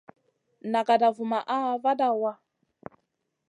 [0.71, 2.33] Nagada vumaʼha vada waʼa.